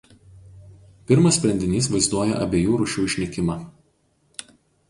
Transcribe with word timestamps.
Pirmas 1.11 1.37
sprendinys 1.41 1.89
vaizduoja 1.97 2.39
abiejų 2.47 2.81
rūšių 2.83 3.07
išnykimą. 3.11 3.63